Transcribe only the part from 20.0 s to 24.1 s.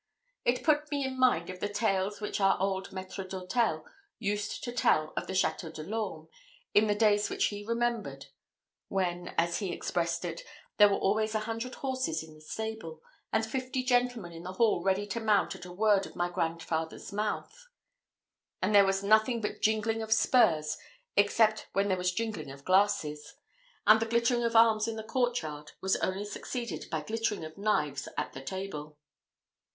of spurs except when there was jingling of glasses; and the